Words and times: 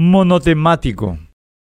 monotemático. 0.00 1.18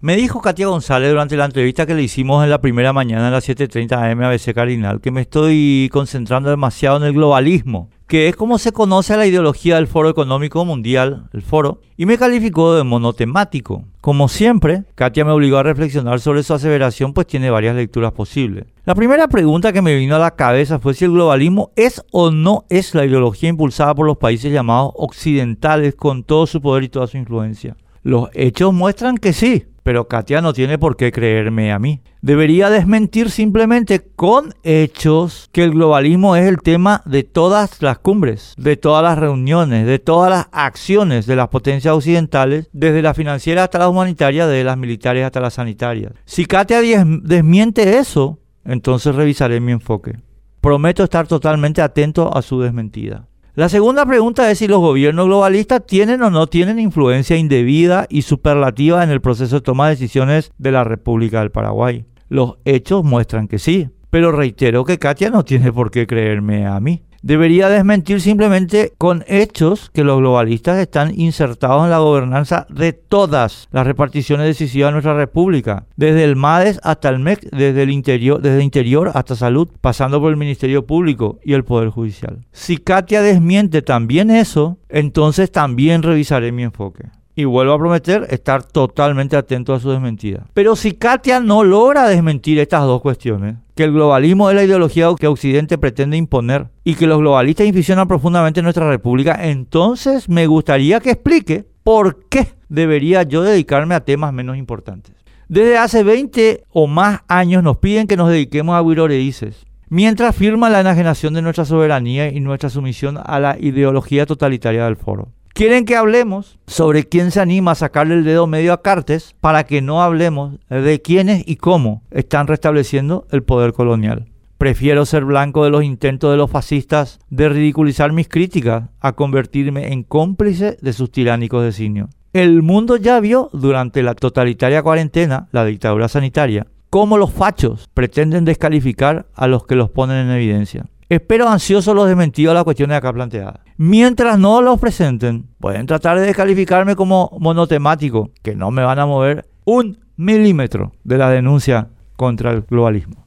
Me 0.00 0.14
dijo 0.14 0.40
Katia 0.40 0.68
González 0.68 1.10
durante 1.10 1.36
la 1.36 1.46
entrevista 1.46 1.84
que 1.84 1.96
le 1.96 2.04
hicimos 2.04 2.44
en 2.44 2.50
la 2.50 2.60
primera 2.60 2.92
mañana 2.92 3.26
a 3.26 3.30
las 3.32 3.48
7.30 3.48 4.12
am 4.12 4.22
ABC 4.22 4.54
Cardinal 4.54 5.00
que 5.00 5.10
me 5.10 5.22
estoy 5.22 5.90
concentrando 5.92 6.48
demasiado 6.48 6.98
en 6.98 7.02
el 7.02 7.12
globalismo, 7.12 7.90
que 8.06 8.28
es 8.28 8.36
como 8.36 8.58
se 8.58 8.70
conoce 8.70 9.14
a 9.14 9.16
la 9.16 9.26
ideología 9.26 9.74
del 9.74 9.88
Foro 9.88 10.08
Económico 10.08 10.64
Mundial, 10.64 11.28
el 11.32 11.42
foro, 11.42 11.80
y 11.96 12.06
me 12.06 12.18
calificó 12.18 12.72
de 12.76 12.84
monotemático. 12.84 13.82
Como 14.00 14.28
siempre, 14.28 14.84
Katia 14.94 15.24
me 15.24 15.32
obligó 15.32 15.56
a 15.56 15.64
reflexionar 15.64 16.20
sobre 16.20 16.44
su 16.44 16.54
aseveración, 16.54 17.12
pues 17.12 17.26
tiene 17.26 17.50
varias 17.50 17.74
lecturas 17.74 18.12
posibles. 18.12 18.66
La 18.84 18.94
primera 18.94 19.26
pregunta 19.26 19.72
que 19.72 19.82
me 19.82 19.96
vino 19.96 20.14
a 20.14 20.20
la 20.20 20.36
cabeza 20.36 20.78
fue 20.78 20.94
si 20.94 21.04
el 21.04 21.10
globalismo 21.10 21.72
es 21.74 22.00
o 22.12 22.30
no 22.30 22.64
es 22.68 22.94
la 22.94 23.04
ideología 23.04 23.48
impulsada 23.48 23.92
por 23.92 24.06
los 24.06 24.18
países 24.18 24.52
llamados 24.52 24.92
occidentales 24.94 25.96
con 25.96 26.22
todo 26.22 26.46
su 26.46 26.60
poder 26.60 26.84
y 26.84 26.88
toda 26.88 27.08
su 27.08 27.16
influencia. 27.16 27.76
Los 28.02 28.30
hechos 28.32 28.72
muestran 28.72 29.18
que 29.18 29.32
sí, 29.32 29.66
pero 29.82 30.08
Katia 30.08 30.40
no 30.40 30.52
tiene 30.52 30.78
por 30.78 30.96
qué 30.96 31.12
creerme 31.12 31.72
a 31.72 31.78
mí. 31.78 32.00
Debería 32.22 32.70
desmentir 32.70 33.30
simplemente 33.30 34.00
con 34.14 34.54
hechos 34.62 35.48
que 35.52 35.64
el 35.64 35.72
globalismo 35.72 36.36
es 36.36 36.46
el 36.46 36.58
tema 36.58 37.02
de 37.06 37.24
todas 37.24 37.80
las 37.82 37.98
cumbres, 37.98 38.54
de 38.58 38.76
todas 38.76 39.02
las 39.02 39.18
reuniones, 39.18 39.86
de 39.86 39.98
todas 39.98 40.30
las 40.30 40.48
acciones 40.52 41.26
de 41.26 41.36
las 41.36 41.48
potencias 41.48 41.94
occidentales, 41.94 42.68
desde 42.72 43.02
la 43.02 43.14
financiera 43.14 43.64
hasta 43.64 43.78
la 43.78 43.88
humanitaria, 43.88 44.46
de 44.46 44.64
las 44.64 44.76
militares 44.76 45.24
hasta 45.24 45.40
las 45.40 45.54
sanitarias. 45.54 46.12
Si 46.24 46.44
Katia 46.44 46.80
desmiente 47.04 47.98
eso, 47.98 48.38
entonces 48.64 49.14
revisaré 49.14 49.60
mi 49.60 49.72
enfoque. 49.72 50.18
Prometo 50.60 51.02
estar 51.02 51.26
totalmente 51.26 51.80
atento 51.80 52.36
a 52.36 52.42
su 52.42 52.60
desmentida. 52.60 53.29
La 53.60 53.68
segunda 53.68 54.06
pregunta 54.06 54.50
es 54.50 54.56
si 54.56 54.68
los 54.68 54.80
gobiernos 54.80 55.26
globalistas 55.26 55.84
tienen 55.84 56.22
o 56.22 56.30
no 56.30 56.46
tienen 56.46 56.78
influencia 56.78 57.36
indebida 57.36 58.06
y 58.08 58.22
superlativa 58.22 59.04
en 59.04 59.10
el 59.10 59.20
proceso 59.20 59.56
de 59.56 59.60
toma 59.60 59.84
de 59.84 59.96
decisiones 59.96 60.50
de 60.56 60.72
la 60.72 60.82
República 60.82 61.40
del 61.40 61.50
Paraguay. 61.50 62.06
Los 62.30 62.54
hechos 62.64 63.04
muestran 63.04 63.48
que 63.48 63.58
sí, 63.58 63.90
pero 64.10 64.32
reitero 64.32 64.84
que 64.84 64.98
Katia 64.98 65.30
no 65.30 65.44
tiene 65.44 65.72
por 65.72 65.90
qué 65.90 66.06
creerme 66.06 66.66
a 66.66 66.78
mí 66.80 67.02
debería 67.22 67.68
desmentir 67.68 68.20
simplemente 68.20 68.92
con 68.98 69.24
hechos 69.26 69.90
que 69.92 70.04
los 70.04 70.18
globalistas 70.18 70.78
están 70.78 71.18
insertados 71.18 71.84
en 71.84 71.90
la 71.90 71.98
gobernanza 71.98 72.66
de 72.70 72.92
todas 72.92 73.68
las 73.72 73.86
reparticiones 73.86 74.46
decisivas 74.46 74.88
de 74.88 74.92
nuestra 74.92 75.14
república, 75.14 75.86
desde 75.96 76.24
el 76.24 76.36
MADES 76.36 76.80
hasta 76.82 77.08
el 77.08 77.18
MEC, 77.18 77.50
desde 77.50 77.82
el 77.82 77.90
interior, 77.90 78.40
desde 78.40 78.62
interior 78.62 79.10
hasta 79.14 79.36
salud, 79.36 79.68
pasando 79.80 80.20
por 80.20 80.30
el 80.30 80.36
Ministerio 80.36 80.86
Público 80.86 81.38
y 81.44 81.52
el 81.54 81.64
Poder 81.64 81.90
Judicial. 81.90 82.46
Si 82.52 82.78
Katia 82.78 83.22
desmiente 83.22 83.82
también 83.82 84.30
eso, 84.30 84.78
entonces 84.88 85.52
también 85.52 86.02
revisaré 86.02 86.52
mi 86.52 86.62
enfoque 86.62 87.10
y 87.40 87.44
vuelvo 87.44 87.72
a 87.72 87.78
prometer 87.78 88.26
estar 88.30 88.62
totalmente 88.62 89.36
atento 89.36 89.74
a 89.74 89.80
su 89.80 89.90
desmentida. 89.90 90.46
Pero 90.54 90.76
si 90.76 90.92
Katia 90.92 91.40
no 91.40 91.64
logra 91.64 92.08
desmentir 92.08 92.58
estas 92.58 92.82
dos 92.82 93.00
cuestiones, 93.00 93.56
que 93.74 93.84
el 93.84 93.92
globalismo 93.92 94.50
es 94.50 94.56
la 94.56 94.64
ideología 94.64 95.08
que 95.18 95.26
Occidente 95.26 95.78
pretende 95.78 96.16
imponer 96.16 96.68
y 96.84 96.94
que 96.94 97.06
los 97.06 97.18
globalistas 97.18 97.66
inficionan 97.66 98.06
profundamente 98.06 98.60
en 98.60 98.64
nuestra 98.64 98.88
república, 98.88 99.38
entonces 99.42 100.28
me 100.28 100.46
gustaría 100.46 101.00
que 101.00 101.12
explique 101.12 101.66
por 101.82 102.28
qué 102.28 102.48
debería 102.68 103.22
yo 103.22 103.42
dedicarme 103.42 103.94
a 103.94 104.04
temas 104.04 104.32
menos 104.32 104.56
importantes. 104.56 105.14
Desde 105.48 105.78
hace 105.78 106.04
20 106.04 106.64
o 106.70 106.86
más 106.86 107.22
años 107.26 107.62
nos 107.62 107.78
piden 107.78 108.06
que 108.06 108.16
nos 108.16 108.28
dediquemos 108.28 108.76
a 108.76 108.82
Wiroreices, 108.82 109.66
mientras 109.88 110.36
firma 110.36 110.70
la 110.70 110.80
enajenación 110.80 111.34
de 111.34 111.42
nuestra 111.42 111.64
soberanía 111.64 112.28
y 112.28 112.38
nuestra 112.40 112.70
sumisión 112.70 113.18
a 113.22 113.40
la 113.40 113.56
ideología 113.58 114.26
totalitaria 114.26 114.84
del 114.84 114.96
foro. 114.96 115.32
Quieren 115.60 115.84
que 115.84 115.94
hablemos 115.94 116.58
sobre 116.66 117.06
quién 117.06 117.30
se 117.30 117.38
anima 117.38 117.72
a 117.72 117.74
sacarle 117.74 118.14
el 118.14 118.24
dedo 118.24 118.46
medio 118.46 118.72
a 118.72 118.80
Cartes 118.80 119.36
para 119.42 119.64
que 119.64 119.82
no 119.82 120.02
hablemos 120.02 120.54
de 120.70 121.02
quiénes 121.02 121.44
y 121.46 121.56
cómo 121.56 122.02
están 122.10 122.46
restableciendo 122.46 123.26
el 123.30 123.42
poder 123.42 123.74
colonial. 123.74 124.24
Prefiero 124.56 125.04
ser 125.04 125.26
blanco 125.26 125.62
de 125.62 125.68
los 125.68 125.84
intentos 125.84 126.30
de 126.30 126.38
los 126.38 126.50
fascistas 126.50 127.18
de 127.28 127.50
ridiculizar 127.50 128.10
mis 128.10 128.26
críticas 128.26 128.84
a 129.00 129.12
convertirme 129.12 129.92
en 129.92 130.02
cómplice 130.02 130.78
de 130.80 130.94
sus 130.94 131.12
tiránicos 131.12 131.62
designios. 131.62 132.08
El 132.32 132.62
mundo 132.62 132.96
ya 132.96 133.20
vio 133.20 133.50
durante 133.52 134.02
la 134.02 134.14
totalitaria 134.14 134.82
cuarentena, 134.82 135.48
la 135.52 135.66
dictadura 135.66 136.08
sanitaria, 136.08 136.68
cómo 136.88 137.18
los 137.18 137.32
fachos 137.32 137.86
pretenden 137.92 138.46
descalificar 138.46 139.26
a 139.34 139.46
los 139.46 139.66
que 139.66 139.76
los 139.76 139.90
ponen 139.90 140.26
en 140.26 140.30
evidencia. 140.30 140.86
Espero 141.10 141.48
ansioso 141.48 141.92
los 141.92 142.06
desmentidos 142.06 142.52
a 142.52 142.54
las 142.54 142.62
cuestiones 142.62 142.96
acá 142.96 143.12
planteadas. 143.12 143.56
Mientras 143.76 144.38
no 144.38 144.62
los 144.62 144.78
presenten, 144.78 145.48
pueden 145.58 145.84
tratar 145.86 146.20
de 146.20 146.26
descalificarme 146.26 146.94
como 146.94 147.36
monotemático, 147.40 148.30
que 148.42 148.54
no 148.54 148.70
me 148.70 148.84
van 148.84 149.00
a 149.00 149.06
mover 149.06 149.48
un 149.64 149.98
milímetro 150.14 150.92
de 151.02 151.18
la 151.18 151.28
denuncia 151.28 151.88
contra 152.14 152.52
el 152.52 152.62
globalismo. 152.62 153.26